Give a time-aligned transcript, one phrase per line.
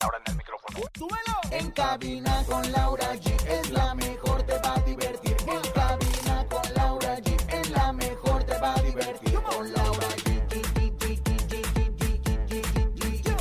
[0.00, 0.78] Ahora en el micrófono.
[0.98, 1.40] ¡Súbelo!
[1.50, 5.36] En cabina con Laura G es la mejor, te va a divertir.
[5.46, 9.34] En cabina con Laura G es la mejor, te va a divertir.
[9.42, 10.34] Con Laura G.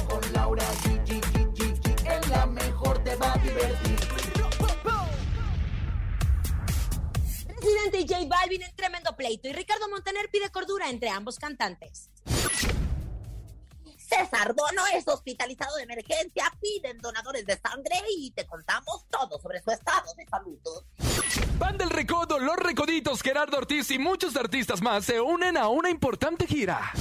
[0.08, 1.12] Con Laura G.
[2.06, 4.00] Es la mejor, te va a divertir.
[7.46, 12.10] Presidente J Balvin en tremendo pleito y Ricardo Montaner pide cordura entre ambos cantantes.
[14.14, 19.62] César Bono es hospitalizado de emergencia, piden donadores de sangre y te contamos todo sobre
[19.62, 20.60] su estado de salud.
[21.58, 25.90] Van del Recodo, Los Recoditos, Gerardo Ortiz y muchos artistas más se unen a una
[25.90, 26.92] importante gira.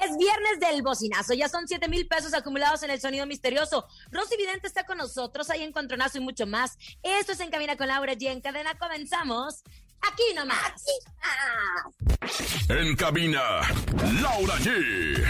[0.00, 3.86] Es viernes del bocinazo, ya son 7 mil pesos acumulados en el sonido misterioso.
[4.10, 6.78] Rosy Vidente está con nosotros, hay encontronazo y mucho más.
[7.02, 8.30] Esto es En Cabina con Laura G.
[8.30, 9.64] En cadena comenzamos
[10.02, 10.84] aquí nomás.
[12.68, 13.60] En cabina,
[14.20, 15.24] Laura G.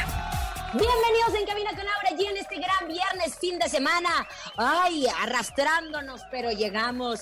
[0.73, 4.27] Bienvenidos en Cabina con Laura G en este gran viernes, fin de semana.
[4.57, 7.21] Ay, arrastrándonos, pero llegamos.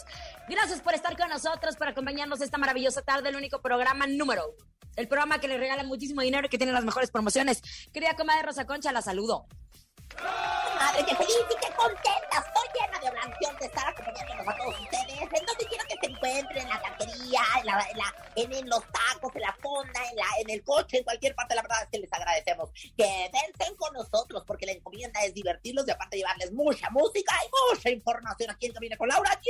[0.49, 4.71] Gracias por estar con nosotros, por acompañarnos esta maravillosa tarde, el único programa número uno.
[4.97, 7.63] El programa que le regala muchísimo dinero y que tiene las mejores promociones.
[7.93, 9.47] Querida comadre Rosa Concha, la saludo.
[10.23, 12.45] Madre, qué feliz y qué contenta.
[12.47, 15.21] Estoy llena de oración de estar acompañándonos a todos ustedes.
[15.21, 17.43] En donde quiera que se encuentren, en la taquería,
[18.37, 20.01] en, los tacos, en la fonda,
[20.41, 21.55] en el coche, en cualquier parte.
[21.55, 25.87] La verdad es que les agradecemos que estén con nosotros porque la encomienda es divertirlos
[25.87, 29.41] y aparte llevarles mucha música y mucha información aquí en Camina con Laura.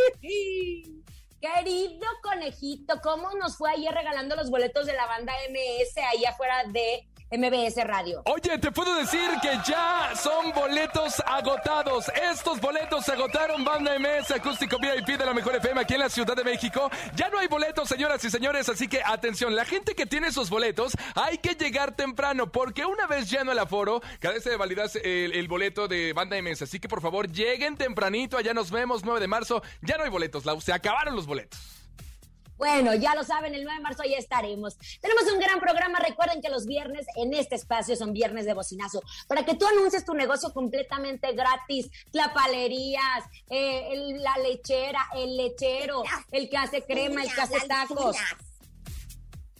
[1.40, 6.64] Querido conejito, ¿cómo nos fue ayer regalando los boletos de la banda MS ahí afuera
[6.68, 8.22] de MBS Radio.
[8.26, 12.06] Oye, te puedo decir que ya son boletos agotados.
[12.30, 16.08] Estos boletos se agotaron, banda MS Acústico VIP de la Mejor FM aquí en la
[16.08, 16.90] Ciudad de México.
[17.16, 20.48] Ya no hay boletos, señoras y señores, así que atención, la gente que tiene esos
[20.48, 25.32] boletos hay que llegar temprano, porque una vez lleno el aforo, carece de validez el,
[25.34, 26.62] el boleto de banda MS.
[26.62, 29.62] Así que por favor, lleguen tempranito, allá nos vemos, 9 de marzo.
[29.80, 31.83] Ya no hay boletos, Lau, se acabaron los boletos.
[32.56, 34.76] Bueno, ya lo saben, el 9 de marzo ya estaremos.
[35.00, 35.98] Tenemos un gran programa.
[35.98, 39.02] Recuerden que los viernes en este espacio son viernes de bocinazo.
[39.26, 41.90] Para que tú anuncies tu negocio completamente gratis.
[42.12, 48.16] Tlapalerías, eh, el, la lechera, el lechero, el que hace crema, el que hace tacos.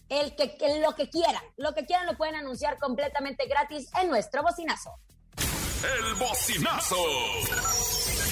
[0.09, 4.43] El que, lo que quieran, lo que quieran lo pueden anunciar completamente gratis en nuestro
[4.43, 4.91] bocinazo.
[5.83, 6.97] El bocinazo.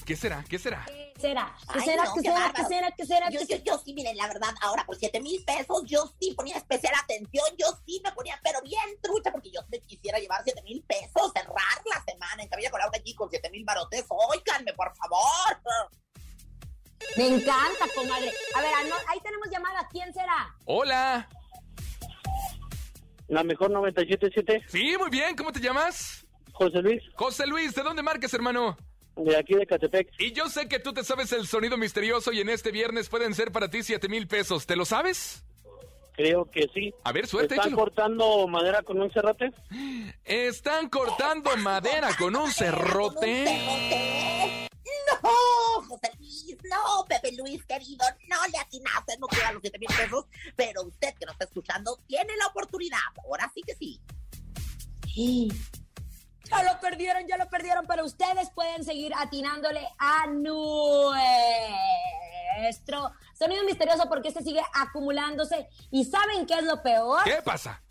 [0.05, 0.43] ¿Qué será?
[0.49, 0.85] ¿Qué será?
[1.21, 1.55] ¿Qué será?
[1.71, 2.03] ¿Qué Ay, será?
[2.05, 2.51] no, ¿Qué qué será?
[2.53, 2.91] ¿Qué será?
[2.91, 3.29] ¿Qué será?
[3.29, 3.63] Yo, ¿Qué yo, será?
[3.63, 7.45] yo sí, miren, la verdad, ahora por 7 mil pesos, yo sí ponía especial atención,
[7.59, 11.31] yo sí me ponía, pero bien trucha, porque yo me quisiera llevar 7 mil pesos,
[11.33, 11.55] cerrar
[11.85, 14.03] la semana en cabina con Laura G con 7 mil barotes.
[14.09, 15.61] Óiganme, por favor.
[17.17, 18.31] Me encanta, comadre.
[18.55, 19.87] A ver, ano- ahí tenemos llamada.
[19.91, 20.55] ¿Quién será?
[20.65, 21.29] Hola.
[23.27, 26.25] La mejor 977, Sí, muy bien, ¿cómo te llamas?
[26.53, 28.75] José Luis, José Luis, ¿de dónde marcas, hermano?
[29.23, 30.09] De aquí de Catepec.
[30.19, 33.33] Y yo sé que tú te sabes el sonido misterioso y en este viernes pueden
[33.33, 34.65] ser para ti 7 mil pesos.
[34.65, 35.43] ¿Te lo sabes?
[36.13, 36.93] Creo que sí.
[37.03, 37.77] A ver, suerte, ¿Están échalo.
[37.83, 39.51] cortando madera con un cerrate?
[40.25, 43.45] Están cortando madera con un cerrote.
[43.45, 44.67] cerrote.
[45.23, 49.87] No, José Luis, no, Pepe Luis, querido, no le atinaste, no quedan los 7 mil
[49.87, 50.25] pesos,
[50.55, 52.99] pero usted que nos está escuchando tiene la oportunidad.
[53.25, 53.99] Ahora sí que sí.
[55.13, 55.53] Ya
[56.63, 60.27] lo perdieron, ya lo perdieron, pero ustedes pueden seguir atinándole a
[62.57, 65.67] nuestro sonido misterioso porque este sigue acumulándose.
[65.91, 67.23] ¿Y saben qué es lo peor?
[67.23, 67.81] ¿Qué pasa?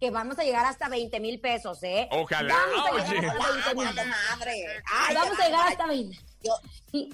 [0.00, 2.08] Que vamos a llegar hasta 20 mil pesos, ¿eh?
[2.10, 4.10] Ojalá, Vamos a llegar hasta 20 mil.
[4.30, 4.82] Madre.
[4.92, 6.18] Ay, Vamos a llegar hasta 20.
[6.42, 6.52] Yo,
[6.90, 7.10] Sí.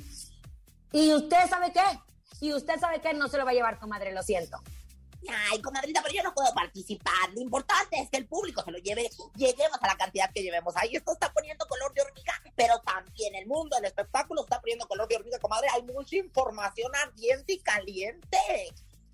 [0.93, 1.83] ¿Y usted sabe qué?
[2.41, 4.59] Y usted sabe qué, no se lo va a llevar, comadre, lo siento.
[5.29, 7.33] Ay, comadrita, pero yo no puedo participar.
[7.35, 10.75] Lo importante es que el público se lo lleve, lleguemos a la cantidad que llevemos.
[10.77, 14.87] Ahí esto está poniendo color de hormiga, pero también el mundo del espectáculo está poniendo
[14.87, 15.69] color de hormiga, comadre.
[15.75, 18.39] Hay mucha información ardiente y caliente.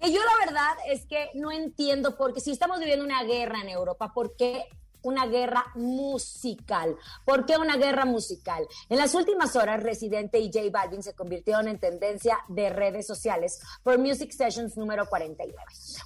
[0.00, 3.70] Y yo la verdad es que no entiendo, porque si estamos viviendo una guerra en
[3.70, 4.68] Europa, ¿por qué
[5.04, 6.96] una guerra musical.
[7.24, 8.66] ¿Por qué una guerra musical?
[8.88, 13.60] En las últimas horas, Residente y J Balvin se convirtieron en tendencia de redes sociales
[13.82, 15.56] por Music Sessions número 49.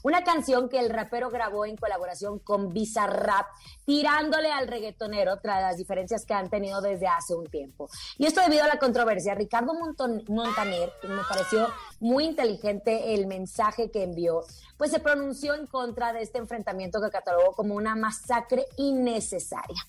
[0.03, 3.47] Una canción que el rapero grabó en colaboración con Bizarrap,
[3.85, 7.89] tirándole al reggaetonero tras las diferencias que han tenido desde hace un tiempo.
[8.19, 9.35] Y esto debido a la controversia.
[9.35, 11.69] Ricardo Monton Montaner, que me pareció
[12.01, 14.45] muy inteligente el mensaje que envió,
[14.77, 19.83] pues se pronunció en contra de este enfrentamiento que catalogó como una masacre innecesaria.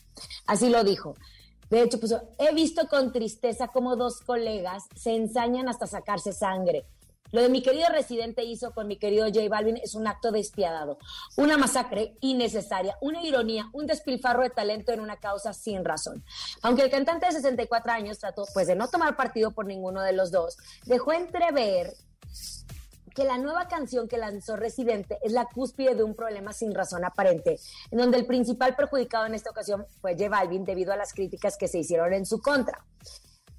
[0.45, 1.15] Así lo dijo.
[1.69, 6.85] De hecho, pues he visto con tristeza cómo dos colegas se ensañan hasta sacarse sangre.
[7.31, 10.97] Lo de mi querido residente hizo con mi querido J Balvin es un acto despiadado,
[11.37, 16.23] una masacre innecesaria, una ironía, un despilfarro de talento en una causa sin razón.
[16.63, 20.13] Aunque el cantante de 64 años trató pues de no tomar partido por ninguno de
[20.13, 21.93] los dos, dejó entrever
[23.09, 27.05] que la nueva canción que lanzó Residente es la cúspide de un problema sin razón
[27.05, 27.59] aparente,
[27.91, 31.57] en donde el principal perjudicado en esta ocasión fue J Balvin debido a las críticas
[31.57, 32.85] que se hicieron en su contra.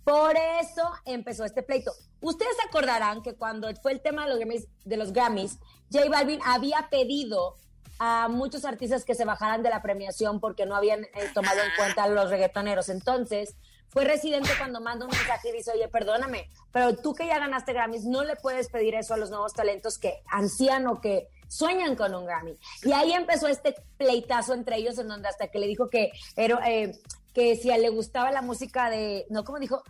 [0.04, 1.92] Por eso empezó este pleito.
[2.20, 5.58] Ustedes acordarán que cuando fue el tema de los Grammys, de los Grammys
[5.92, 7.56] J Balvin había pedido
[7.98, 11.70] a muchos artistas que se bajaran de la premiación porque no habían eh, tomado en
[11.76, 12.88] cuenta a los reggaetoneros.
[12.88, 13.56] Entonces,
[13.90, 17.72] fue residente cuando manda un mensaje y dice, oye, perdóname, pero tú que ya ganaste
[17.72, 21.96] Grammys, no le puedes pedir eso a los nuevos talentos que ansían o que sueñan
[21.96, 22.56] con un Grammy.
[22.84, 26.60] Y ahí empezó este pleitazo entre ellos en donde hasta que le dijo que, era,
[26.70, 26.98] eh,
[27.34, 29.82] que si a él le gustaba la música de, no, como dijo,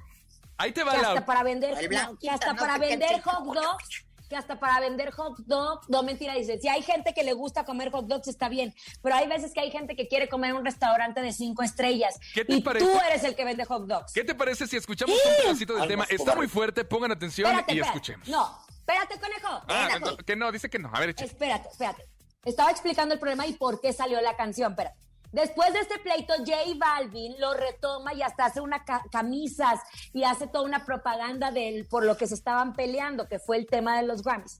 [0.56, 1.08] Ahí te va que la...
[1.08, 2.58] hasta para vender, no, que hasta ¿no?
[2.58, 6.82] para vender hot dogs, que hasta para vender hot dogs, no mentira, dice, si hay
[6.82, 8.72] gente que le gusta comer hot dogs está bien,
[9.02, 12.18] pero hay veces que hay gente que quiere comer en un restaurante de cinco estrellas
[12.32, 12.86] ¿Qué te y parece?
[12.86, 14.12] tú eres el que vende hot dogs.
[14.12, 16.06] ¿Qué te parece si escuchamos un pedacito del Algo tema?
[16.08, 17.98] Está muy fuerte, pongan atención Espérate, y espérate.
[17.98, 18.28] escuchemos.
[18.28, 19.62] No, espérate, conejo.
[19.68, 20.10] Ah, Espérate.
[20.10, 20.90] no, que no, dice que no.
[20.94, 21.24] A ver, echa.
[21.24, 22.06] Espérate, espérate.
[22.44, 24.90] Estaba explicando el problema y por qué salió la canción, pero
[25.32, 29.80] después de este pleito, J Balvin lo retoma y hasta hace una ca- camisas
[30.12, 33.66] y hace toda una propaganda del por lo que se estaban peleando, que fue el
[33.66, 34.58] tema de los Grammys.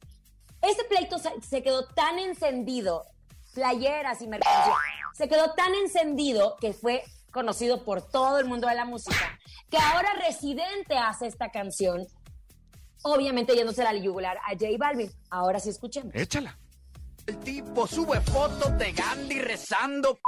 [0.62, 3.06] Este pleito se, se quedó tan encendido,
[3.54, 4.74] playeras y mercancía,
[5.14, 7.02] se quedó tan encendido que fue
[7.32, 9.38] conocido por todo el mundo de la música,
[9.70, 12.06] que ahora Residente hace esta canción,
[13.02, 15.10] obviamente yéndose la yugular a J Balvin.
[15.30, 16.14] Ahora sí escuchemos.
[16.14, 16.58] Échala.
[17.26, 20.18] El tipo sube fotos de Gandhi rezando.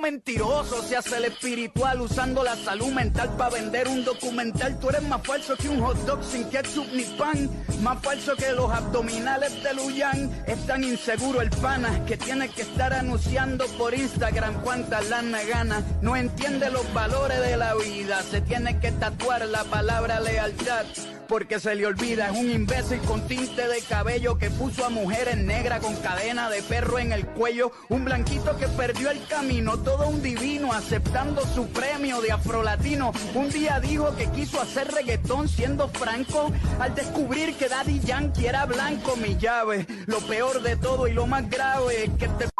[0.00, 4.78] Mentiroso, se hace el espiritual usando la salud mental para vender un documental.
[4.78, 7.50] Tú eres más falso que un hot dog sin ketchup ni pan.
[7.82, 10.30] Más falso que los abdominales de Luyan.
[10.46, 15.82] Es tan inseguro el pana que tiene que estar anunciando por Instagram cuántas lana gana.
[16.00, 18.22] No entiende los valores de la vida.
[18.22, 20.86] Se tiene que tatuar la palabra lealtad
[21.30, 22.28] porque se le olvida.
[22.28, 26.60] Es un imbécil con tinte de cabello que puso a mujeres negras con cadena de
[26.60, 27.70] perro en el cuello.
[27.88, 33.12] Un blanquito que perdió el camino, todo un divino aceptando su premio de afrolatino.
[33.34, 36.50] Un día dijo que quiso hacer reggaetón siendo franco
[36.80, 39.14] al descubrir que Daddy Yankee era blanco.
[39.16, 42.59] Mi llave, lo peor de todo y lo más grave es que te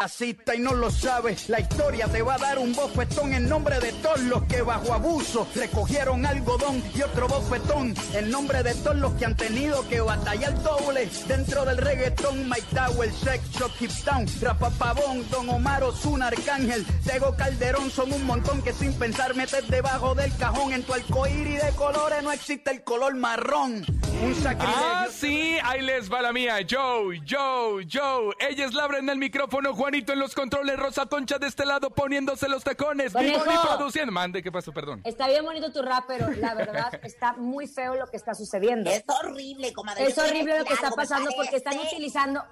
[0.00, 1.50] racista y no lo sabes.
[1.50, 4.94] La historia te va a dar un bofetón en nombre de todos los que bajo
[4.94, 10.00] abuso recogieron algodón y otro bofetón en nombre de todos los que han tenido que
[10.00, 12.48] batallar doble dentro del reggaetón.
[12.48, 18.10] Mike Tower, Sex Shop, Hip Town, Rafa Pavón, Don Omar Ozuna, Arcángel, Tego Calderón son
[18.14, 20.72] un montón que sin pensar metes debajo del cajón.
[20.72, 23.84] En tu arcoíris de colores no existe el color marrón.
[24.22, 24.82] Un sacrilegio.
[24.84, 26.56] Ah, sí, ahí les va la mía.
[26.68, 28.34] Joe, Joe, Joe.
[28.38, 31.88] Ella es Laura en el micrófono, Juanito en los controles, Rosa Concha de este lado
[31.88, 33.32] poniéndose los tacones, y
[33.66, 34.12] produciendo.
[34.12, 34.72] Mande, ¿qué pasó?
[34.72, 35.00] Perdón.
[35.04, 38.90] Está bien bonito tu rap, pero la verdad está muy feo lo que está sucediendo.
[38.90, 40.04] Es horrible, comadre.
[40.04, 42.44] Es horrible lo que está pasando porque están utilizando,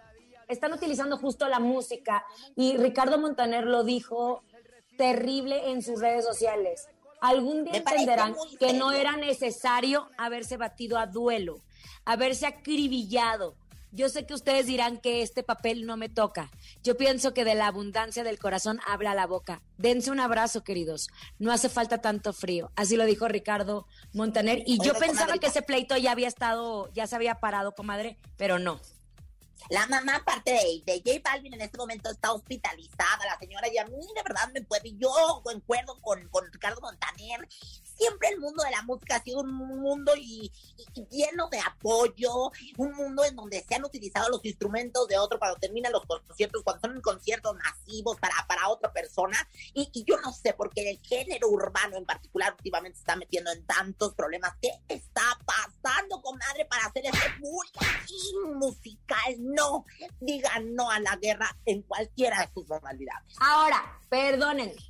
[0.49, 2.25] están utilizando justo la música
[2.57, 4.43] y Ricardo Montaner lo dijo
[4.97, 6.89] terrible en sus redes sociales.
[7.21, 11.61] Algún día entenderán que no era necesario haberse batido a duelo,
[12.05, 13.57] haberse acribillado.
[13.91, 16.51] Yo sé que ustedes dirán que este papel no me toca.
[16.83, 19.63] Yo pienso que de la abundancia del corazón habla la boca.
[19.79, 21.09] Dense un abrazo, queridos.
[21.39, 22.71] No hace falta tanto frío.
[22.77, 24.63] Así lo dijo Ricardo Montaner.
[24.67, 28.59] Y yo pensaba que ese pleito ya había estado, ya se había parado, comadre, pero
[28.59, 28.79] no.
[29.71, 33.79] La mamá, aparte de, de J Balvin, en este momento está hospitalizada, la señora, y
[33.79, 35.11] a mí de verdad me puede, yo
[35.43, 37.47] concuerdo con, con Ricardo Montaner,
[37.99, 40.51] siempre el mundo de la música ha sido un mundo y,
[41.11, 45.59] lleno de apoyo, un mundo en donde se han utilizado los instrumentos de otro cuando
[45.59, 49.37] terminan los conciertos, cuando son conciertos masivos para, para otra persona,
[49.75, 53.17] y, y yo no sé por qué el género urbano en particular últimamente se está
[53.17, 54.55] metiendo en tantos problemas.
[54.61, 59.37] ¿Qué está pasando, comadre, para hacer este bullying musical?
[59.39, 59.85] No,
[60.21, 63.35] digan no a la guerra en cualquiera de sus modalidades.
[63.41, 64.88] Ahora, perdónenme.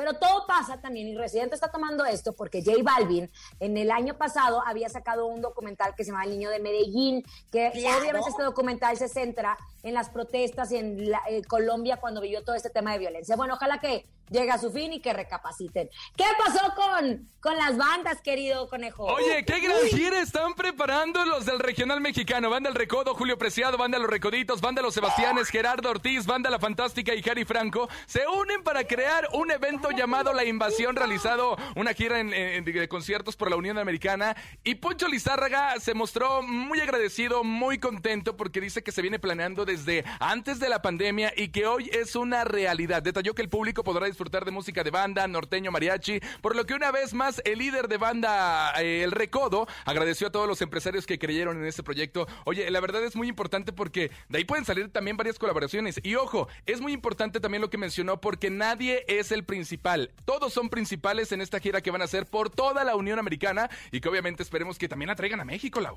[0.00, 4.16] Pero todo pasa también, y Residente está tomando esto porque J Balvin en el año
[4.16, 7.98] pasado había sacado un documental que se llama El Niño de Medellín, que Claro.
[8.00, 12.42] obviamente este documental se centra en las protestas y en la- eh, Colombia cuando vivió
[12.42, 13.36] todo este tema de violencia.
[13.36, 15.88] Bueno, ojalá que llegue a su fin y que recapaciten.
[16.16, 19.04] ¿Qué pasó con, con las bandas, querido conejo?
[19.04, 22.48] Oye, qué gran gira están preparando los del regional mexicano.
[22.50, 26.58] Banda El Recodo, Julio Preciado, Banda Los Recoditos, Banda Los Sebastianes, Gerardo Ortiz, Banda La
[26.58, 31.92] Fantástica y Harry Franco se unen para crear un evento llamado La Invasión, realizado una
[31.94, 34.36] gira en, en- de conciertos por la Unión Americana.
[34.62, 39.64] Y Poncho Lizárraga se mostró muy agradecido, muy contento porque dice que se viene planeando
[39.64, 43.02] desde antes de la pandemia y que hoy es una realidad.
[43.02, 46.74] Detalló que el público podrá disfrutar de música de banda, norteño, mariachi, por lo que
[46.74, 51.06] una vez más el líder de banda, eh, El Recodo, agradeció a todos los empresarios
[51.06, 52.26] que creyeron en este proyecto.
[52.44, 56.00] Oye, la verdad es muy importante porque de ahí pueden salir también varias colaboraciones.
[56.02, 60.12] Y ojo, es muy importante también lo que mencionó porque nadie es el principal.
[60.26, 63.70] Todos son principales en esta gira que van a hacer por toda la Unión Americana
[63.90, 65.96] y que obviamente esperemos que también atraigan a México, Lau.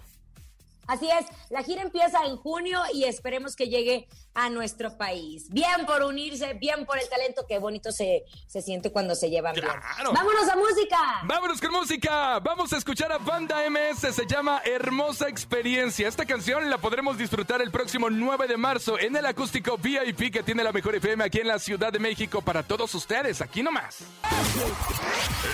[0.88, 5.48] Así es, la gira empieza en junio y esperemos que llegue a nuestro país.
[5.50, 9.54] Bien por unirse, bien por el talento, qué bonito se, se siente cuando se llevan
[9.54, 9.68] bien.
[10.14, 10.98] ¡Vámonos a música!
[11.24, 12.40] Vámonos con música.
[12.40, 14.14] Vamos a escuchar a Banda MS.
[14.14, 16.08] Se llama Hermosa Experiencia.
[16.08, 20.44] Esta canción la podremos disfrutar el próximo 9 de marzo en el acústico VIP que
[20.44, 23.42] tiene la mejor FM aquí en la Ciudad de México para todos ustedes.
[23.42, 24.00] Aquí nomás.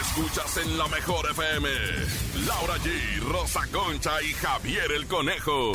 [0.02, 1.70] Escuchas en la mejor FM.
[2.48, 5.74] Laura G, Rosa Concha y Javier el Conejo.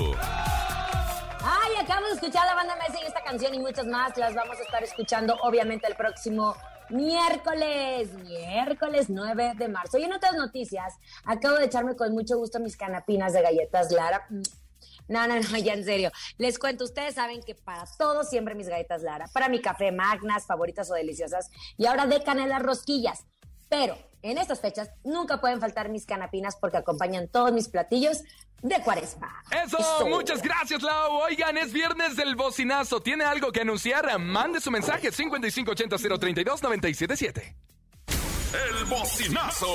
[1.42, 4.58] Ay, acabamos de escuchar la banda MS y esta canción y muchas más las vamos
[4.58, 6.56] a estar escuchando obviamente el próximo
[6.88, 9.98] miércoles, miércoles 9 de marzo.
[9.98, 10.94] Y en otras noticias,
[11.26, 14.26] acabo de echarme con mucho gusto mis canapinas de galletas Lara.
[15.08, 16.10] No, no, no, ya en serio.
[16.38, 20.46] Les cuento, ustedes saben que para todo siempre mis galletas Lara, para mi café magnas,
[20.46, 23.26] favoritas o deliciosas, y ahora de canela rosquillas.
[23.68, 28.24] Pero en estas fechas nunca pueden faltar mis canapinas porque acompañan todos mis platillos
[28.62, 29.30] de cuaresma.
[29.50, 29.78] Eso,
[30.08, 31.12] muchas gracias, Lau.
[31.22, 33.00] Oigan, es viernes del bocinazo.
[33.00, 34.18] ¿Tiene algo que anunciar?
[34.18, 37.54] Mande su mensaje 5580-032-977.
[38.54, 39.66] El bocinazo.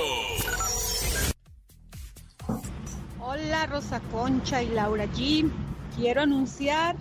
[3.20, 5.52] Hola Rosa Concha y Laura G.
[5.96, 6.96] Quiero anunciar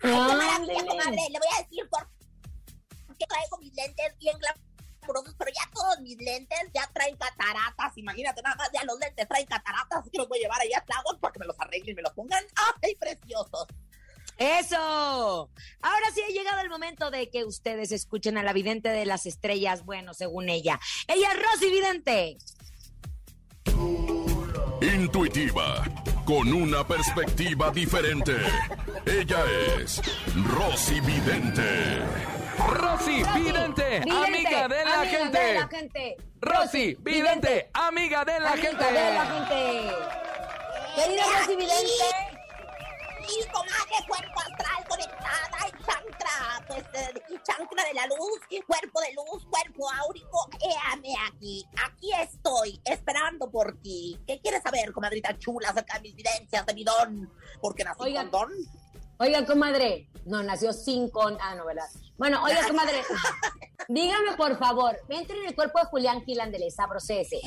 [0.03, 1.17] Ay, qué maravilla, comadre.
[1.31, 2.07] Le voy a decir por
[3.17, 7.97] qué traigo mis lentes bien glamurosos, pero ya todos mis lentes ya traen cataratas.
[7.97, 10.01] Imagínate, nada más ya los lentes traen cataratas.
[10.01, 11.95] Así que los voy a llevar allá a Tláhuac para que me los arreglen y
[11.95, 12.43] me los pongan.
[12.83, 13.65] ¡Ay, preciosos!
[14.37, 15.49] Eso.
[15.81, 19.25] Ahora sí ha llegado el momento de que ustedes escuchen a la vidente de las
[19.25, 20.79] estrellas, bueno, según ella.
[21.07, 22.37] Ella es Rosy Vidente.
[24.81, 25.83] Intuitiva,
[26.25, 28.33] con una perspectiva diferente.
[29.05, 29.43] Ella
[29.79, 30.01] es
[30.47, 32.01] Rosy Vidente.
[32.57, 35.39] Rosy, vidente, amiga de la amiga gente.
[35.39, 36.17] de la gente.
[36.41, 38.85] Rosy, vidente, amiga de la amiga gente.
[38.85, 39.91] de la gente.
[40.95, 42.26] Querida Rosy Vidente.
[43.29, 49.13] Y comadre, cuerpo astral conectada y chancra, pues eh, chancra de la luz, cuerpo de
[49.13, 54.17] luz, cuerpo áurico, éame aquí, aquí estoy, esperando por ti.
[54.25, 57.31] ¿Qué quieres saber, comadrita chula, acerca de mis vivencias de mi don?
[57.61, 58.29] Porque nací Oigan.
[58.29, 58.87] con don.
[59.19, 60.09] Oiga, comadre.
[60.25, 61.37] No, nació sin con.
[61.41, 61.87] Ah, no, ¿verdad?
[62.17, 63.03] Bueno, oiga, comadre.
[63.87, 67.41] dígame, por favor, entre en el cuerpo de Julián Gilandele, sabrosese.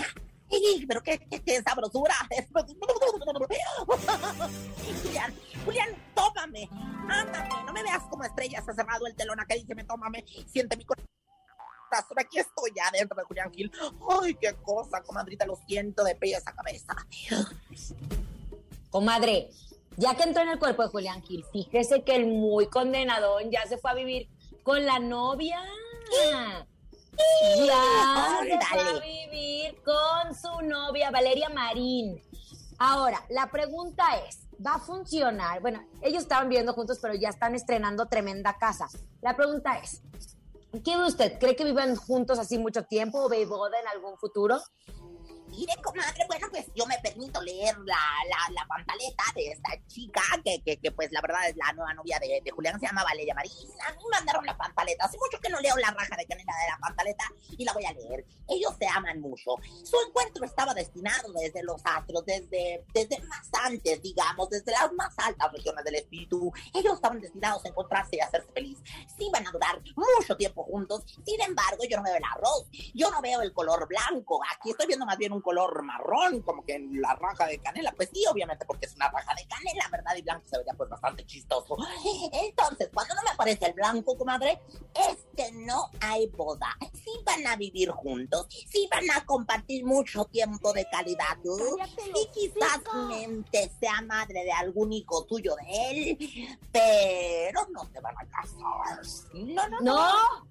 [0.50, 2.14] ¡Ey, pero qué, qué, qué sabrosura!
[5.02, 6.68] Julián, Julián, tómame,
[7.08, 10.76] ándame, no me veas como estrella, se ha cerrado el telón acá, dígame, tómame, siente
[10.76, 11.06] mi corazón,
[12.16, 13.70] aquí estoy ya dentro de Julián Gil.
[14.22, 16.96] ¡Ay, qué cosa, comadrita, lo siento de pies a cabeza!
[18.90, 19.50] Comadre,
[19.96, 23.66] ya que entró en el cuerpo de Julián Gil, fíjese que el muy condenadón ya
[23.66, 24.28] se fue a vivir
[24.62, 25.60] con la novia.
[27.56, 32.22] Ya fue a vivir con su novia, Valeria Marín.
[32.78, 35.60] Ahora, la pregunta es, ¿va a funcionar?
[35.60, 38.86] Bueno, ellos estaban viviendo juntos, pero ya están estrenando tremenda casa.
[39.20, 40.02] La pregunta es,
[40.84, 41.38] ¿qué ve usted?
[41.38, 44.60] ¿Cree que viven juntos así mucho tiempo o boda en algún futuro?
[45.50, 50.22] Mire, comadre, bueno, pues yo me permito leer la, la, la pantaleta de esta chica,
[50.44, 53.02] que, que, que, pues la verdad es la nueva novia de, de Julián, se llama
[53.04, 53.84] Valeria Marina.
[53.88, 56.70] A mí mandaron la pantaleta, hace mucho que no leo la raja de canela de
[56.70, 57.24] la pantaleta
[57.58, 58.24] y la voy a leer.
[58.48, 59.56] Ellos se aman mucho.
[59.84, 65.14] Su encuentro estaba destinado desde los astros, desde, desde más antes, digamos, desde las más
[65.18, 66.52] altas regiones del espíritu.
[66.74, 68.78] Ellos estaban destinados a encontrarse y a hacerse feliz.
[69.16, 71.04] Sí van a durar mucho tiempo juntos.
[71.24, 74.40] Sin embargo, yo no veo el arroz, yo no veo el color blanco.
[74.56, 77.92] Aquí estoy viendo más bien un color marrón, como que en la raja de canela.
[77.92, 80.16] Pues sí, obviamente, porque es una raja de canela, ¿verdad?
[80.16, 81.76] Y blanco se vería pues bastante chistoso.
[82.32, 84.60] Entonces, cuando no me aparece el blanco, comadre,
[84.94, 86.76] es que no hay boda.
[86.92, 91.38] Sí van a vivir juntos, sí van a compartir mucho tiempo de calidad.
[91.44, 98.14] Y quizás mente sea madre de algún hijo tuyo de él, pero no se van
[98.16, 99.00] a casar.
[99.34, 99.94] No, no, no.
[99.94, 100.50] ¿No?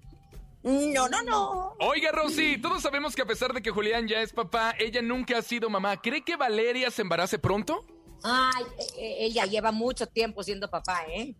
[0.62, 1.76] No, no, no.
[1.80, 5.38] Oiga, Rosy, todos sabemos que a pesar de que Julián ya es papá, ella nunca
[5.38, 6.00] ha sido mamá.
[6.02, 7.86] ¿Cree que Valeria se embarace pronto?
[8.22, 11.34] Ay, eh, eh, ella lleva mucho tiempo siendo papá, ¿eh?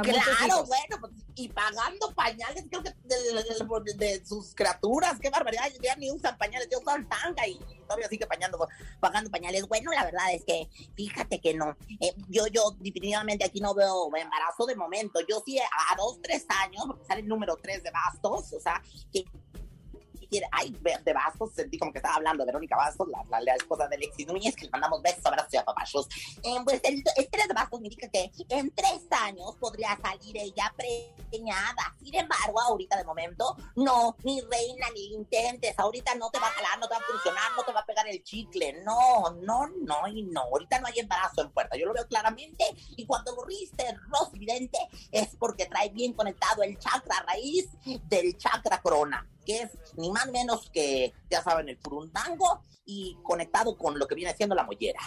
[0.00, 5.28] Claro, bueno, pues, y pagando pañales, creo que de, de- de- de sus criaturas, qué
[5.30, 8.66] barbaridad, ya ni usan pañales, ya usan tanga y todavía sigue pañando,
[9.00, 9.66] pagando pañales.
[9.68, 14.06] Bueno, la verdad es que, fíjate que no, eh, yo, yo definitivamente aquí no veo
[14.16, 17.82] embarazo de momento, yo sí a, a dos, tres años, porque sale el número tres
[17.82, 18.82] de bastos, o sea,
[19.12, 19.24] que
[20.32, 20.74] quiere, ay,
[21.04, 24.26] de Bastos, sentí como que estaba hablando Verónica Bastos, la, la, la esposa de Alexis
[24.26, 26.08] Núñez, que le mandamos besos, abrazos y apapachos.
[26.42, 30.72] Eh, pues el, el tres de Bastos indica que en tres años podría salir ella
[30.74, 31.94] preñada.
[32.02, 36.50] Sin embargo, ahorita de momento, no, ni reina, ni intentes, ahorita no te va a
[36.50, 38.82] jalar, no te va a funcionar, no te va a pegar el chicle.
[38.84, 40.40] No, no, no y no.
[40.40, 42.64] Ahorita no hay embarazo en puerta, yo lo veo claramente.
[42.96, 44.78] Y cuando lo viste, Rosy Vidente,
[45.10, 47.68] es porque trae bien conectado el chakra raíz
[48.08, 53.16] del chakra corona que es ni más ni menos que, ya saben, el furundango y
[53.22, 55.00] conectado con lo que viene siendo la mollera.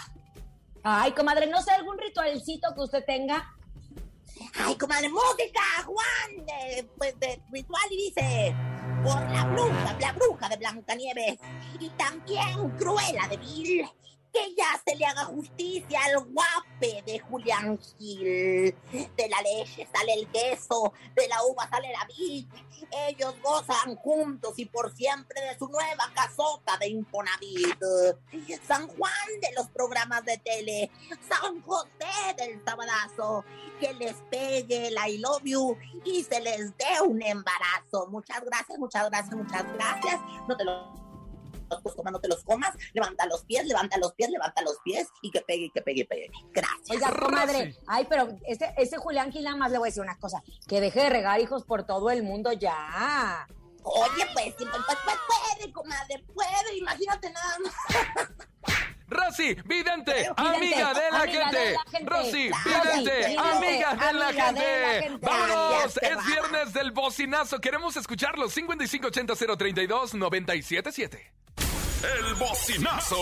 [0.82, 3.52] Ay, comadre, no sé, algún ritualcito que usted tenga.
[4.54, 6.46] ¡Ay, comadre, música, Juan!
[6.46, 8.54] De, pues de ritual y dice,
[9.02, 11.38] por la bruja, la bruja de Blancanieves
[11.80, 13.88] y también Cruela de Vil,
[14.36, 18.74] que ya se le haga justicia al guape de Julián Gil.
[19.16, 22.46] De la leche sale el queso, de la uva sale la vid.
[23.08, 27.78] Ellos gozan juntos y por siempre de su nueva casota de Infonavit.
[28.66, 30.90] San Juan de los programas de tele,
[31.28, 33.44] San José del sabadazo,
[33.80, 38.06] que les pegue el I love you y se les dé un embarazo.
[38.08, 40.20] Muchas gracias, muchas gracias, muchas gracias.
[40.46, 41.05] No te lo
[41.68, 45.08] los comas, no te los comas, levanta los pies, levanta los pies, levanta los pies
[45.22, 46.30] y que pegue, que pegue, pegue.
[46.52, 46.90] Gracias.
[46.90, 50.18] Oiga, comadre, ay, pero ese, ese Julián Gil nada más le voy a decir una
[50.18, 53.46] cosa, que deje de regar hijos por todo el mundo ya.
[53.82, 58.28] Oye, pues, pues, pues, pues, puede, comadre, puede, imagínate nada más.
[59.08, 61.58] Rosy, vidente, Vidente, amiga de la amiga gente.
[61.58, 62.10] de la gente.
[62.10, 64.80] Rosy, vidente, vidente, amiga de la gente.
[64.80, 65.18] la gente.
[65.26, 67.60] Vámonos, es viernes del bocinazo.
[67.60, 68.48] Queremos escucharlo.
[68.48, 71.32] 5580 032 977.
[72.06, 73.16] El bocinazo.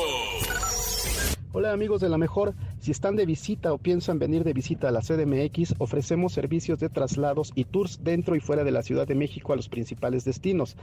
[1.53, 4.91] Hola amigos de la mejor, si están de visita o piensan venir de visita a
[4.91, 9.15] la CDMX, ofrecemos servicios de traslados y tours dentro y fuera de la Ciudad de
[9.15, 10.77] México a los principales destinos.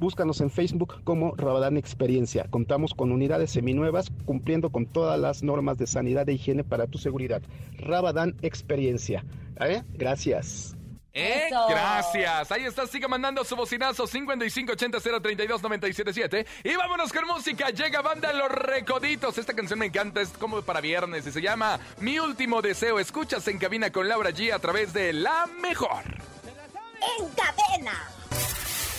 [0.00, 2.46] Búscanos en Facebook como Rabadán Experiencia.
[2.48, 6.96] Contamos con unidades seminuevas cumpliendo con todas las normas de sanidad e higiene para tu
[6.96, 7.42] seguridad.
[7.76, 9.24] Rabadán Experiencia.
[9.60, 9.82] ¿Eh?
[9.92, 10.76] Gracias.
[11.14, 11.46] ¿Eh?
[11.46, 11.66] Eso.
[11.68, 12.50] Gracias.
[12.50, 16.46] Ahí está, siga mandando su bocinazo 5580 032 977.
[16.64, 17.70] Y vámonos con música.
[17.70, 19.38] Llega banda Los Recoditos.
[19.38, 22.98] Esta canción me encanta, es como para viernes y se llama Mi último deseo.
[22.98, 26.02] Escuchas en cabina con Laura G a través de La Mejor.
[27.18, 28.10] En cadena.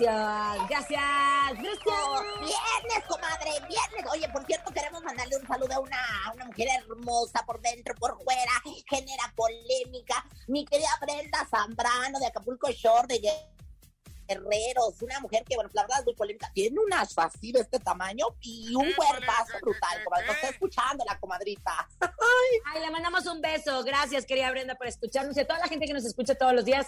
[0.00, 1.02] Gracias, gracias.
[1.58, 1.84] Gracias.
[1.86, 4.12] Oh, viernes, comadre, viernes.
[4.12, 7.94] Oye, por cierto, queremos mandarle un saludo a una, a una mujer hermosa por dentro,
[7.96, 8.52] por fuera,
[8.88, 10.24] genera polémica.
[10.48, 13.30] Mi querida Brenda Zambrano de Acapulco Shore, de
[14.26, 16.50] Guerreros, una mujer que, bueno, la verdad es muy polémica.
[16.54, 20.26] Tiene una así de este tamaño y un cuerpazo brutal, comadre.
[20.28, 21.88] Nos está escuchando la comadrita.
[22.00, 23.82] Ay, le mandamos un beso.
[23.84, 26.64] Gracias, querida Brenda, por escucharnos y a toda la gente que nos escucha todos los
[26.64, 26.86] días.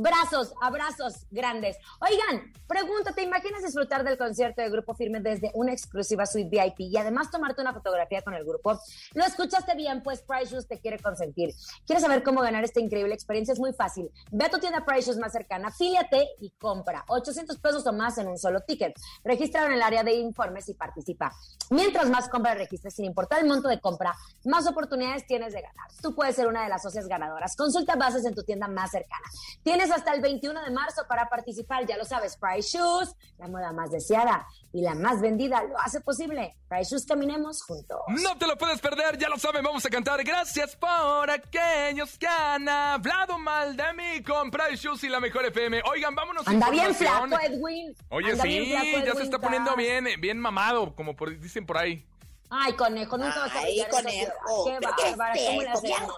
[0.00, 1.76] Brazos, abrazos grandes.
[1.98, 6.82] Oigan, pregunta, ¿te imaginas disfrutar del concierto de Grupo Firme desde una exclusiva suite VIP
[6.82, 8.80] y además tomarte una fotografía con el grupo?
[9.14, 10.00] ¿Lo escuchaste bien?
[10.04, 11.52] Pues Price Shoes te quiere consentir.
[11.84, 13.50] ¿Quieres saber cómo ganar esta increíble experiencia?
[13.50, 14.08] Es muy fácil.
[14.30, 17.04] Ve a tu tienda Price más cercana, afíliate y compra.
[17.08, 18.96] 800 pesos o más en un solo ticket.
[19.24, 21.32] Registra en el área de informes y participa.
[21.70, 25.90] Mientras más compras registres, sin importar el monto de compra, más oportunidades tienes de ganar.
[26.00, 27.56] Tú puedes ser una de las socias ganadoras.
[27.56, 29.26] Consulta bases en tu tienda más cercana.
[29.64, 33.72] Tienes hasta el 21 de marzo para participar, ya lo sabes, Price Shoes, la moda
[33.72, 36.56] más deseada y la más vendida, lo hace posible.
[36.68, 37.98] Price Shoes, caminemos juntos.
[38.08, 40.22] No te lo puedes perder, ya lo saben, vamos a cantar.
[40.24, 45.44] Gracias por aquellos que han hablado mal de mí con Price Shoes y la mejor
[45.46, 45.82] FM.
[45.90, 47.94] Oigan, vámonos Anda bien flaco, Edwin.
[48.10, 51.78] Oye, Anda sí, flaco, ya se está poniendo bien, bien mamado, como por- dicen por
[51.78, 52.04] ahí.
[52.50, 54.32] Ay, conejo, nunca vas a Ay, conejo.
[54.64, 56.08] Qué ¿Pero qué es bárbara,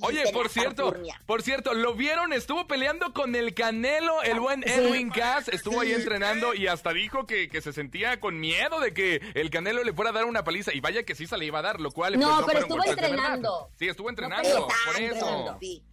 [0.00, 0.92] Oye, por cierto,
[1.26, 2.32] por cierto, ¿lo vieron?
[2.32, 4.70] Estuvo peleando con el Canelo, el buen Sí.
[4.70, 5.48] Edwin Cass.
[5.48, 9.50] Estuvo ahí entrenando y hasta dijo que, que se sentía con miedo de que el
[9.50, 10.72] Canelo le fuera a dar una paliza.
[10.74, 12.18] Y vaya que sí se le iba a dar, lo cual.
[12.18, 13.70] No, pues, pero estuvo entrenando.
[13.78, 15.14] Sí, estuvo entrenando, Está por eso.
[15.14, 15.84] entrenando, Sí,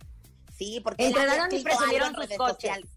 [0.58, 2.56] sí porque Entrenaron y presumieron sus coches.
[2.56, 2.90] sociales.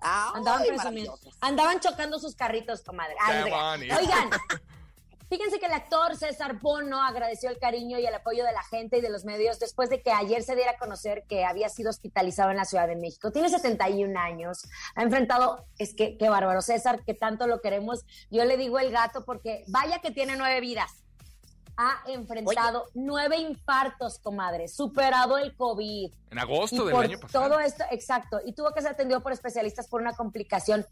[0.00, 1.18] Ay, Andaban presumiendo.
[1.40, 3.16] Andaban chocando sus carritos, comadre.
[3.20, 4.30] Ay, oigan.
[5.30, 8.98] fíjense que el actor César Bono agradeció el cariño y el apoyo de la gente
[8.98, 11.88] y de los medios después de que ayer se diera a conocer que había sido
[11.88, 13.30] hospitalizado en la Ciudad de México.
[13.30, 18.04] Tiene 71 años, ha enfrentado, es que qué bárbaro, César, que tanto lo queremos.
[18.30, 20.90] Yo le digo el gato porque vaya que tiene nueve vidas.
[21.76, 26.12] Ha enfrentado nueve infartos, comadre, superado el COVID.
[26.30, 27.48] En agosto Y del por año pasado.
[27.48, 30.84] todo esto, exacto, y tuvo que ser atendido por especialistas por una complicación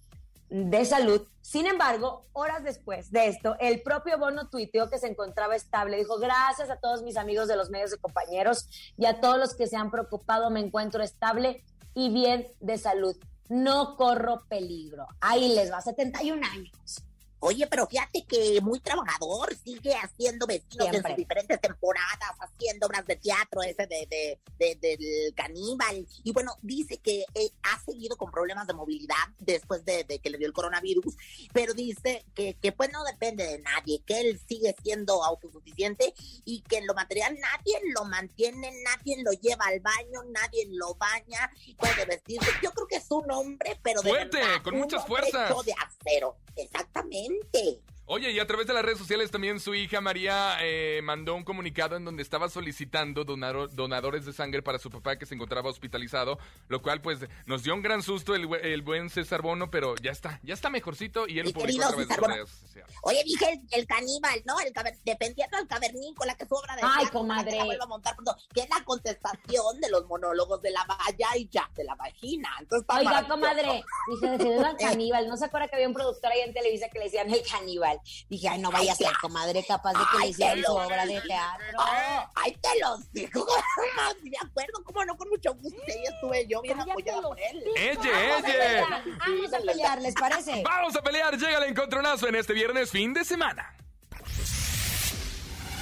[0.50, 1.26] de salud.
[1.42, 5.96] Sin embargo, horas después de esto, el propio Bono tuiteó que se encontraba estable.
[5.96, 9.54] Dijo, gracias a todos mis amigos de los medios y compañeros y a todos los
[9.54, 13.16] que se han preocupado, me encuentro estable y bien de salud.
[13.48, 15.06] No corro peligro.
[15.20, 17.02] Ahí les va, 71 años.
[17.40, 23.06] Oye, pero fíjate que muy trabajador, sigue haciendo vecinos en sus diferentes temporadas, haciendo obras
[23.06, 26.06] de teatro, ese de, de, de- del caníbal.
[26.24, 30.30] Y bueno, dice que eh, ha seguido con problemas de movilidad después de, de que
[30.30, 31.14] le dio el coronavirus,
[31.52, 36.12] pero dice que, que pues no depende de nadie, que él sigue siendo autosuficiente
[36.44, 40.94] y que en lo material nadie lo mantiene, nadie lo lleva al baño, nadie lo
[40.96, 42.50] baña, puede vestirse.
[42.62, 45.50] Yo creo que es un hombre, pero de Fuerte, verdad, con un muchas fuerzas.
[45.50, 47.27] hecho de acero, exactamente.
[47.28, 51.34] gente Oye, y a través de las redes sociales también su hija María eh, mandó
[51.34, 55.68] un comunicado en donde estaba solicitando donadores de sangre para su papá que se encontraba
[55.68, 59.94] hospitalizado, lo cual pues nos dio un gran susto el, el buen César Bono, pero
[59.96, 62.34] ya está, ya está mejorcito y él Mi publicó a través de Bono.
[62.34, 62.94] redes sociales.
[63.02, 64.58] Oye, dije el, el caníbal, ¿no?
[64.60, 67.56] El caver- dependiendo del cavernícola que su obra de Ay, que comadre.
[67.58, 71.36] la vuelva a montar pronto, que es la contestación de los monólogos de la valla
[71.36, 72.48] y ya, de la vagina.
[72.58, 75.28] Entonces, Oiga, comadre, dije, se llama caníbal.
[75.28, 77.97] ¿No se acuerda que había un productor ahí en Televisa que le decían el caníbal?
[78.28, 81.20] Dije, ay, no vaya a ser, comadre, capaz de que le te su obra de
[81.20, 81.78] teatro.
[81.78, 83.46] Ay, ay, te los digo.
[84.22, 85.80] Me acuerdo, cómo no, con mucho gusto.
[85.86, 87.64] Ahí estuve yo bien apoyada por él.
[87.76, 88.42] ¡Elle, Vamos a elle!
[88.42, 90.62] pelear, Vamos a pelear, ¿les parece?
[90.62, 93.74] Vamos a pelear, llega el encontronazo en este viernes fin de semana.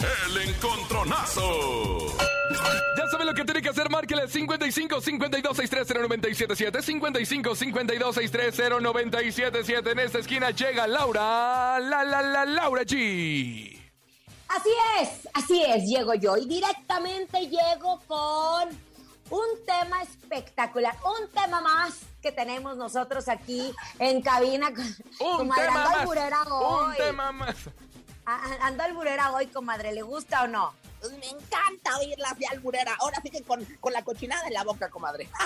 [0.00, 2.16] El encontronazo.
[2.96, 8.80] Ya saben lo que tiene que hacer, márquele 55 52 630 977 55 52 630
[8.80, 13.80] 977 En esta esquina llega Laura, la la la Laura G.
[14.48, 16.36] Así es, así es, llego yo.
[16.36, 18.68] Y directamente llego con
[19.30, 24.68] un tema espectacular, un tema más que tenemos nosotros aquí en cabina.
[25.20, 26.06] Un tema más.
[26.06, 27.56] Un tema más.
[28.26, 30.74] Ando alburera hoy, comadre, ¿le gusta o no?
[31.00, 32.96] Pues me encanta oírla de alburera.
[32.98, 35.28] Ahora sí que con, con la cochinada en la boca, comadre.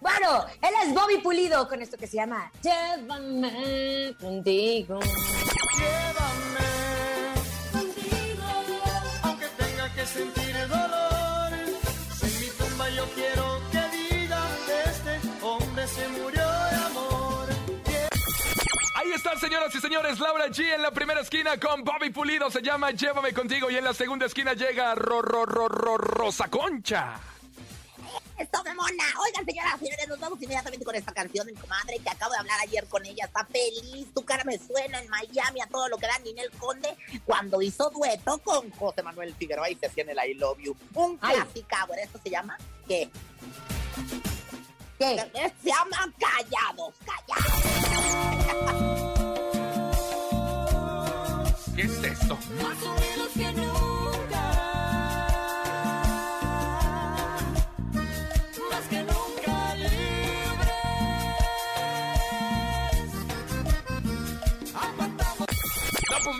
[0.00, 5.00] Bueno, él es Bobby Pulido con esto que se llama Llévame contigo.
[9.22, 11.52] aunque tenga que sentir dolor.
[12.18, 13.53] Si en mi tumba yo quiero
[19.54, 23.32] señoras y señores, Laura G en la primera esquina con Bobby Pulido, se llama Llévame
[23.32, 27.12] contigo y en la segunda esquina llega Ro, Ro, Ro, Ro- Rosa Concha.
[28.36, 29.04] Esto me mona.
[29.24, 32.38] Oigan, señoras, señores, nos vamos inmediatamente con esta canción de mi comadre que acabo de
[32.38, 33.26] hablar ayer con ella.
[33.26, 36.96] Está feliz, tu cara me suena en Miami a todo lo que da Ninel Conde
[37.24, 40.76] cuando hizo dueto con José Manuel Figueroa y se hacía en el I Love You.
[40.94, 43.08] Un clásico, bueno, esto se llama, ¿qué?
[44.98, 45.30] ¿Qué?
[45.62, 49.04] Se llama Callados, Callados.
[51.74, 52.38] ¿Qué es esto?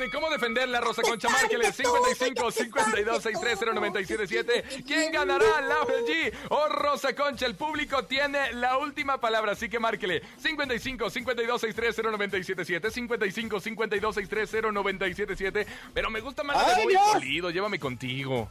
[0.04, 1.76] Ni cómo defenderla, Rosa Concha Márquez.
[1.76, 4.84] 55 52 630 977.
[4.86, 7.46] ¿Quién ganará, Laura G o Rosa Concha?
[7.46, 10.22] El público tiene la última palabra, así que márquele.
[10.38, 12.90] 55 52 630 977.
[12.90, 15.66] 55 52 630 977.
[15.92, 17.12] Pero me gusta más la de ¡Ay, Bobby Dios!
[17.14, 17.50] Pulido.
[17.50, 18.50] Llévame contigo.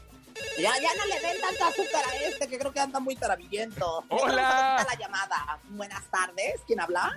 [0.57, 4.03] Ya, ya no le den tanto azúcar a este que creo que anda muy taravillento.
[4.09, 4.85] Le Hola.
[4.89, 5.59] la llamada.
[5.69, 7.13] Buenas tardes, ¿quién habla?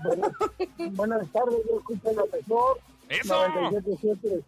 [0.76, 2.78] Buenas tardes, yo escucho la mejor.
[3.08, 3.46] ¡Eso!
[3.46, 4.44] 97.7.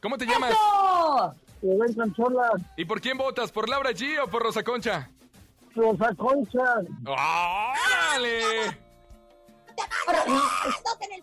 [0.00, 0.52] ¿Cómo te llamas?
[0.52, 1.34] ¡Eso!
[1.62, 3.52] Rubén Sanchola, ¿Y por quién votas?
[3.52, 5.08] ¿Por Laura G o por Rosa Concha?
[5.76, 6.74] Rosa Concha.
[7.06, 8.76] ¡Órale!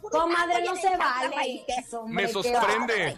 [0.10, 1.36] Comadre, no se vale.
[1.36, 1.78] raíces.
[1.86, 3.18] eso, hombre, Me sorprende.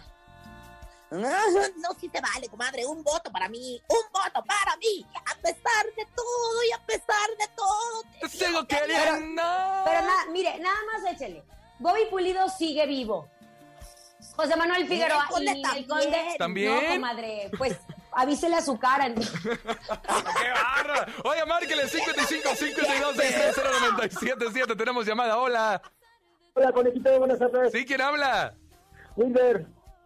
[1.12, 2.86] No, sí se vale, comadre.
[2.86, 3.82] Un voto para mí.
[3.88, 5.06] Un voto para mí.
[5.26, 8.04] A pesar de todo y a pesar de todo.
[8.22, 9.44] Te sigo queriendo.
[9.86, 11.44] Pero nada, mire, nada más échele.
[11.82, 13.28] Bobby Pulido sigue vivo.
[14.36, 15.88] José Manuel Figueroa y también.
[15.88, 16.36] Conde.
[16.38, 16.76] ¿También?
[16.76, 17.78] No, comadre, pues
[18.12, 19.12] avísele a su cara.
[19.14, 21.08] ¡Qué barra!
[21.24, 24.76] Oye, márquele 55 52 630 977.
[24.76, 25.38] Tenemos llamada.
[25.38, 25.82] Hola.
[26.54, 27.72] Hola, conejito, buenas tardes.
[27.72, 27.86] ¿Sí?
[27.86, 28.54] ¿Quién habla?
[29.16, 29.66] Wilder.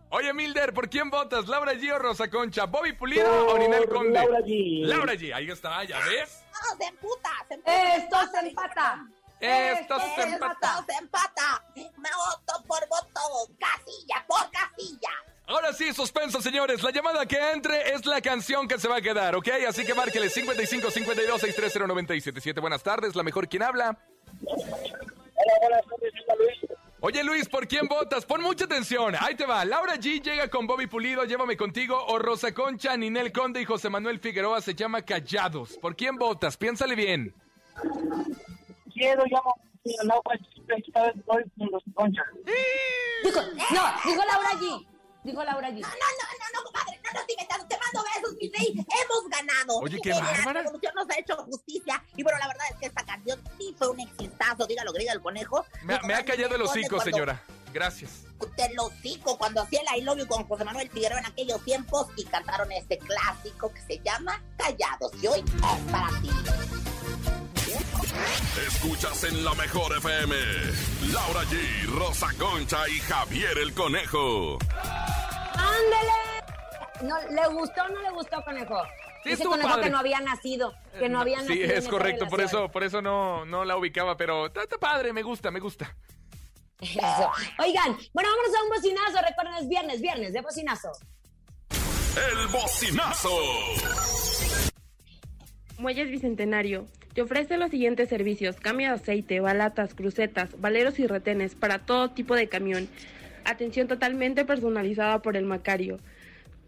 [0.10, 1.48] Oye, Milder, ¿por quién votas?
[1.48, 2.66] ¿Laura G o Rosa Concha?
[2.66, 4.14] ¿Bobby Pulido o Ninel Por Conde?
[4.14, 4.86] Laura G.
[4.86, 5.34] Laura G.
[5.34, 6.42] Ahí está, ¿ya ves?
[6.54, 7.96] No, se emputa, se emputa.
[7.96, 9.06] Esto se empata.
[9.40, 10.86] Esto se Esto empata.
[10.88, 11.64] se empata.
[11.76, 13.52] Me voto por voto.
[13.60, 15.10] Casilla por casilla.
[15.48, 16.82] Ahora sí, suspenso, señores.
[16.82, 19.48] La llamada que entre es la canción que se va a quedar, ¿ok?
[19.68, 22.60] Así que márquele 55 52 630 977.
[22.60, 23.98] Buenas tardes, la mejor quien habla.
[24.44, 26.72] Hola, buenas tardes, soy Luis.
[27.02, 28.26] Oye Luis, ¿por quién votas?
[28.26, 29.16] Pon mucha atención.
[29.20, 29.64] Ahí te va.
[29.66, 32.04] Laura G llega con Bobby Pulido, llévame contigo.
[32.08, 35.78] O Rosa Concha, Ninel Conde y José Manuel Figueroa se llama Callados.
[35.80, 36.58] ¿Por quién votas?
[36.58, 37.36] Piénsale bien.
[38.96, 39.54] Quiero llamo
[40.02, 40.34] al agua
[40.78, 42.22] esta vez voy con Rosa Concha.
[43.24, 44.88] Dijo, no, dijo Laura G.
[45.24, 45.80] Dijo Laura G.
[45.82, 47.68] No, no, no, no, comadre, no nos inventamos.
[47.68, 48.74] Te mando besos, mi rey.
[48.74, 49.78] Hemos ganado.
[49.80, 50.62] Oye, qué La bárbara.
[50.62, 52.04] revolución nos ha hecho justicia.
[52.16, 54.66] Y bueno, la verdad es que esta canción sí fue un exitazo.
[54.66, 55.66] Diga lo que diga el conejo.
[55.84, 57.44] Me, me ha callado el hocico, señora.
[57.74, 58.24] Gracias.
[58.56, 61.64] Te lo hocico cuando hacía el I Love You con José Manuel Figueroa en aquellos
[61.66, 65.12] tiempos y cantaron este clásico que se llama Callados.
[65.22, 66.30] Y hoy es para ti.
[68.68, 70.36] Escuchas en la mejor FM.
[71.12, 74.58] Laura G, Rosa Concha y Javier el Conejo.
[75.54, 76.14] ¡Ándele!
[77.02, 78.82] No, ¿Le gustó o no le gustó, conejo?
[79.24, 79.84] Sí, Dice conejo padre.
[79.84, 80.74] que no había nacido.
[80.98, 81.66] Que no había Sí, nacido.
[81.66, 85.12] en es correcto, por eso, por eso no, no la ubicaba, pero está, está padre,
[85.12, 85.94] me gusta, me gusta.
[86.80, 87.32] Eso.
[87.60, 89.26] Oigan, bueno, vámonos a un bocinazo.
[89.28, 90.92] Recuerden, es viernes, viernes de bocinazo.
[92.32, 93.30] El bocinazo.
[95.78, 101.54] Muelles Bicentenario te ofrece los siguientes servicios: cambio de aceite, balatas, crucetas, valeros y retenes
[101.54, 102.88] para todo tipo de camión.
[103.44, 106.00] Atención totalmente personalizada por el Macario.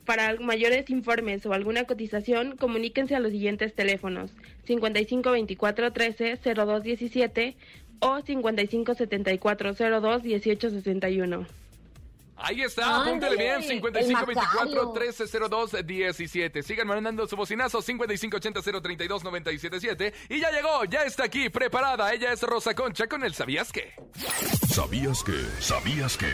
[0.05, 4.31] Para mayores informes o alguna cotización, comuníquense a los siguientes teléfonos:
[4.65, 7.55] 55 24 13 02 17
[7.99, 11.66] o 55 74 02 18 61.
[12.39, 14.89] Ahí está, Ándale, apúntale bien, el 55 24 Macario.
[14.93, 16.63] 13 02 17.
[16.63, 22.13] Sigan mandando su bocinazo 55 80 032 977 y ya llegó, ya está aquí preparada.
[22.13, 23.93] Ella es Rosa Concha con el ¿Sabías qué?
[24.69, 25.33] ¿Sabías que?
[25.59, 26.31] ¿Sabías que?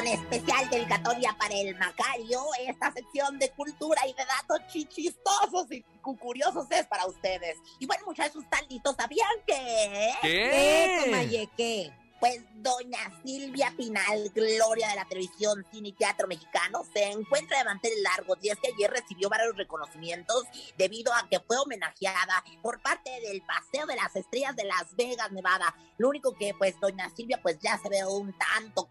[0.00, 2.40] Un especial dedicatoria para el Macario.
[2.66, 7.56] Esta sección de cultura y de datos chichistosos y cu- curiosos es para ustedes.
[7.78, 8.96] Y bueno, muchachos, ¿están listos?
[8.98, 10.10] ¿Sabían que?
[10.22, 11.00] ¿Qué?
[11.04, 11.92] Tomaye, ¿qué?
[12.24, 17.64] Pues doña Silvia Pinal, gloria de la televisión, cine y teatro mexicano, se encuentra de
[17.64, 20.44] mantener largos y es que ayer recibió varios reconocimientos
[20.78, 25.32] debido a que fue homenajeada por parte del Paseo de las Estrellas de Las Vegas,
[25.32, 25.76] Nevada.
[25.98, 28.88] Lo único que pues doña Silvia pues ya se ve un tanto...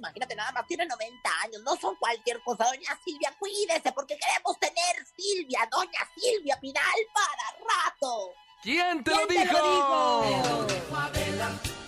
[0.00, 2.64] Imagínate, nada más tiene 90 años, no son cualquier cosa.
[2.64, 6.82] Doña Silvia, cuídese porque queremos tener Silvia, doña Silvia Pinal
[7.14, 8.32] para rato.
[8.62, 9.58] ¿Quién te lo ¿Quién te dijo?
[9.58, 10.66] lo dijo?
[10.66, 11.79] Te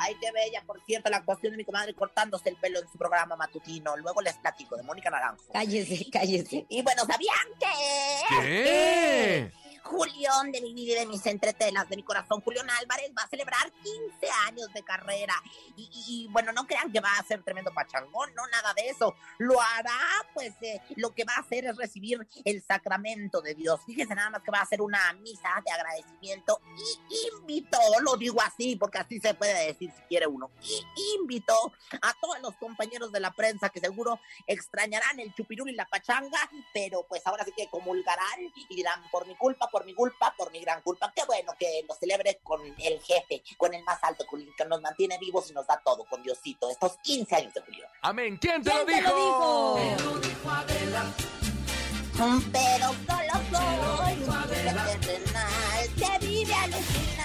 [0.00, 2.98] Ay, qué bella, por cierto, la actuación de mi comadre cortándose el pelo en su
[2.98, 3.96] programa matutino.
[3.96, 5.44] Luego les platico de Mónica Naranjo.
[5.52, 6.66] Cállese, cállese.
[6.68, 8.40] Y bueno, ¿sabían que?
[8.40, 9.52] ¿Qué?
[9.88, 13.28] Julián de mi vida y de mis entretelas, de mi corazón, Julián Álvarez va a
[13.28, 15.34] celebrar 15 años de carrera.
[15.76, 19.14] Y, bueno, no crean que va a ser tremendo pachangón, no, nada de eso.
[19.38, 19.98] Lo hará,
[20.34, 23.80] pues eh, lo que va a hacer es recibir el sacramento de Dios.
[23.86, 28.42] Fíjense nada más que va a hacer una misa de agradecimiento y invitó, lo digo
[28.42, 30.84] así, porque así se puede decir si quiere uno, y
[31.20, 31.72] invitó
[32.02, 36.38] a todos los compañeros de la prensa que seguro extrañarán el chupirul y la pachanga,
[36.74, 40.50] pero pues ahora sí que comulgarán y dirán por mi culpa, por mi culpa, por
[40.50, 41.12] mi gran culpa.
[41.14, 44.24] Qué bueno que lo celebre con el jefe, con el más alto,
[44.56, 47.86] que nos mantiene vivos y nos da todo, con Diosito, estos 15 años de Julio.
[48.02, 48.38] Amén.
[48.40, 49.78] ¿Quién te ¿Quién lo te dijo?
[50.04, 50.38] lo dijo?
[52.52, 54.48] Pero solo soy un
[55.94, 57.24] que vive a la esquina.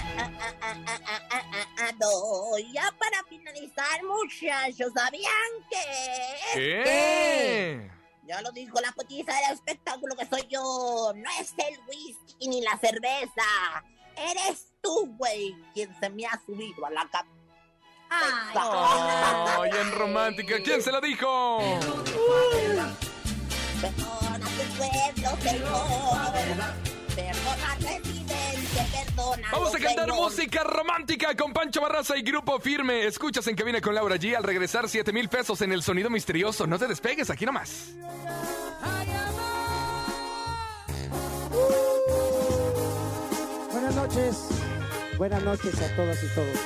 [2.00, 2.58] No.
[2.72, 6.54] Ya para finalizar, muchachos, ¿sabían que?
[6.54, 7.90] ¿Qué?
[8.26, 11.12] Ya lo dijo la potiza del espectáculo que soy yo.
[11.14, 13.44] No es el whisky ni la cerveza.
[14.16, 17.34] Eres tú, güey, quien se me ha subido a la cabeza.
[18.10, 20.56] Ay, en romántica.
[20.64, 21.58] ¿Quién se lo dijo?
[23.80, 26.74] Perdona tu pueblo, Señor.
[27.14, 28.23] Perdona residente, perdona.
[29.52, 33.06] Vamos a cantar música romántica con Pancho Barraza y Grupo Firme.
[33.06, 34.36] Escuchas en cabina con Laura G.
[34.36, 36.66] Al regresar, 7 mil pesos en el sonido misterioso.
[36.66, 37.94] No te despegues, aquí nomás.
[43.72, 44.36] Buenas noches,
[45.18, 46.58] buenas noches a todas y todos.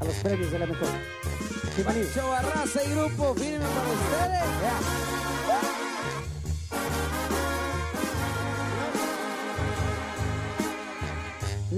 [0.00, 0.88] A los premios de la mejor.
[1.84, 5.77] Pancho Barraza y grupo firme para ustedes.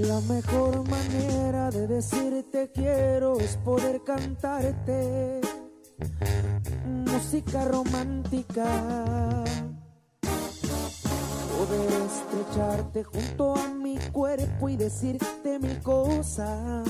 [0.06, 5.42] La mejor manera de decirte quiero es poder cantarte
[6.86, 9.44] música romántica.
[11.52, 16.88] Poder estrecharte junto a mi cuerpo y decirte mil cosas.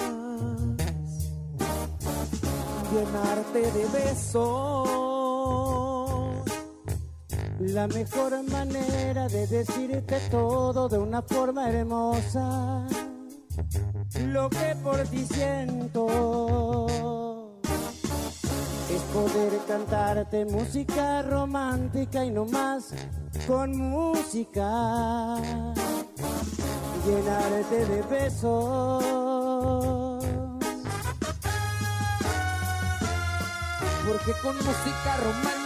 [2.92, 5.09] Llenarte de besos.
[7.60, 12.86] La mejor manera de decirte todo de una forma hermosa.
[14.28, 16.86] Lo que por ti siento
[18.88, 22.94] es poder cantarte música romántica y no más
[23.46, 25.36] con música.
[27.04, 29.04] Llenarte de besos.
[34.06, 35.59] Porque con música romántica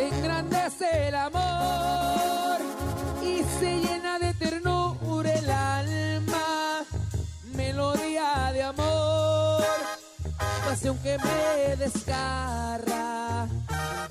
[0.00, 2.58] se engrandece el amor
[3.22, 6.84] y se llena de ternura el alma.
[7.54, 9.62] Melodía de amor,
[10.64, 13.46] pasión que me desgarra.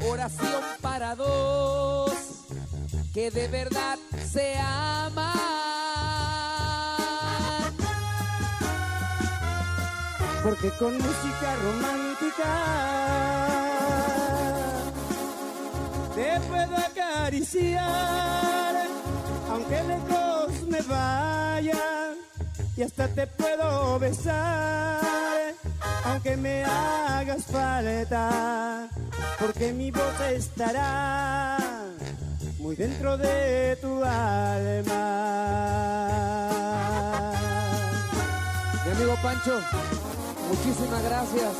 [0.08, 2.12] Oración para dos
[3.12, 3.98] que de verdad
[4.32, 5.34] se aman.
[10.44, 12.90] Porque con música romántica
[16.48, 17.86] puedo acariciar,
[19.50, 22.14] aunque lejos me vaya,
[22.76, 25.54] y hasta te puedo besar,
[26.06, 28.90] aunque me hagas falta,
[29.40, 31.58] porque mi voz estará
[32.60, 35.06] muy dentro de tu alma.
[38.86, 39.60] Mi amigo Pancho,
[40.50, 41.54] muchísimas gracias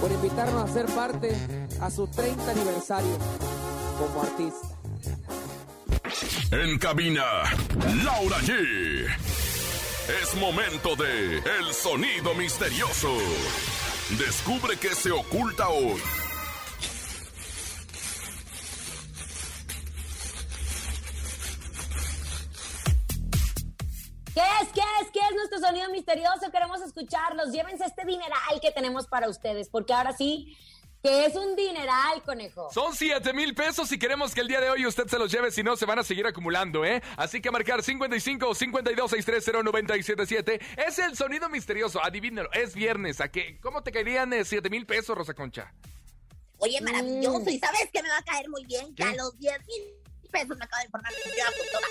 [0.00, 1.36] por invitarnos a ser parte
[1.80, 3.18] a su 30 aniversario
[3.96, 4.68] como artista.
[6.52, 7.24] En cabina,
[8.04, 9.06] Laura G.
[10.22, 13.12] Es momento de El Sonido Misterioso.
[14.18, 16.00] Descubre qué se oculta hoy.
[24.32, 24.68] ¿Qué es?
[24.72, 25.10] ¿Qué es?
[25.12, 26.50] ¿Qué es nuestro sonido misterioso?
[26.52, 27.52] Queremos escucharlos.
[27.52, 30.56] Llévense este dineral que tenemos para ustedes, porque ahora sí,
[31.02, 32.68] que es un dineral, conejo.
[32.72, 35.50] Son 7 mil pesos y queremos que el día de hoy usted se los lleve,
[35.50, 37.02] si no se van a seguir acumulando, ¿eh?
[37.16, 43.20] Así que a marcar 55 52 630 977 es el sonido misterioso, adivínalo, es viernes,
[43.20, 43.58] ¿a qué?
[43.60, 45.72] ¿Cómo te caerían 7 mil pesos, Rosa Concha?
[46.58, 47.40] Oye, maravilloso.
[47.40, 47.48] Mm.
[47.48, 48.94] ¿Y sabes qué me va a caer muy bien?
[48.94, 49.82] Que a los 10 mil
[50.30, 51.12] pesos me acaba de informar.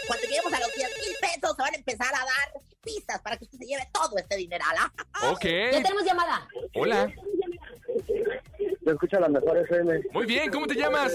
[0.08, 3.38] Cuando lleguemos a los 10 mil pesos se van a empezar a dar pistas para
[3.38, 4.76] que usted se lleve todo este dineral.
[4.78, 4.92] ¿ah?
[5.32, 5.44] Ok.
[5.44, 6.48] Ya tenemos llamada.
[6.74, 7.14] Hola.
[8.86, 10.00] Se escucha la mejor FM.
[10.14, 11.12] Muy bien, ¿cómo te llamas?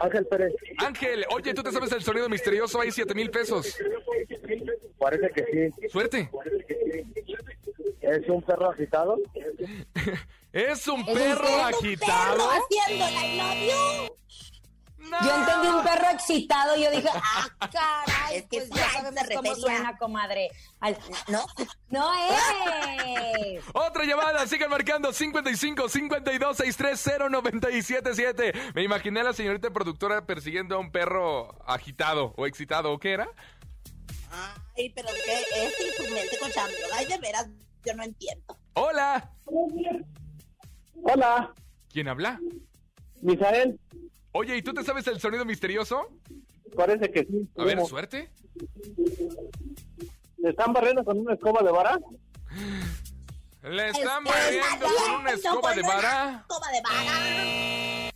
[0.00, 2.80] Ángel Pérez, Ángel, oye, ¿tú te sabes el sonido misterioso?
[2.80, 3.76] Hay 7 mil pesos.
[4.98, 5.88] parece que sí.
[5.88, 6.30] Suerte.
[8.00, 9.16] ¿Es un perro agitado?
[10.52, 12.48] ¿Es un perro agitado?
[12.50, 14.14] haciendo la I love you.
[15.22, 19.20] Yo entendí un perro excitado y yo dije, ah, caray, Es que pues ya sabemos
[19.34, 20.50] cómo suena, comadre.
[20.80, 20.98] Al-
[21.28, 21.44] No,
[21.88, 23.03] No es.
[24.04, 28.52] Otra llamada, sigan marcando 55 52 630 977.
[28.74, 33.12] Me imaginé a la señorita productora persiguiendo a un perro agitado o excitado, ¿o qué
[33.12, 33.30] era?
[34.76, 36.76] ay, pero que es instrumento con chambro.
[36.92, 37.48] Ay, de veras,
[37.86, 38.58] yo no entiendo.
[38.74, 39.32] Hola.
[41.02, 41.54] Hola,
[41.90, 42.38] ¿Quién habla?
[43.22, 43.80] Misael.
[44.32, 46.08] Oye, ¿y tú te sabes el sonido misterioso?
[46.76, 47.48] Parece que sí.
[47.56, 48.30] A ver, suerte.
[50.36, 51.98] ¿Le están barriendo con una escoba de vara?
[53.64, 56.38] Le están Es- barriendo con una escoba de vara.
[56.42, 58.10] Escoba de vara.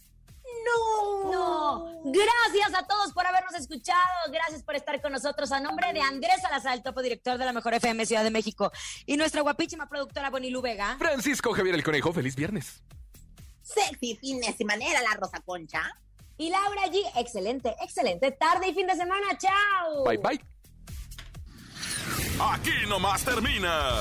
[0.66, 1.32] No.
[1.32, 2.02] No.
[2.04, 3.98] Gracias a todos por habernos escuchado.
[4.30, 5.50] Gracias por estar con nosotros.
[5.52, 8.70] A nombre de Andrés Salazar, el topo director de la Mejor FM Ciudad de México,
[9.06, 10.96] y nuestra guapísima productora Bonilu Vega.
[10.98, 12.82] Francisco Javier el Conejo, feliz viernes.
[13.62, 15.82] Sexy, fines y manera la Rosa Concha.
[16.36, 19.26] Y Laura G, excelente, excelente tarde y fin de semana.
[19.38, 20.04] ¡Chao!
[20.04, 20.40] Bye bye.
[22.40, 24.00] Aquí nomás termina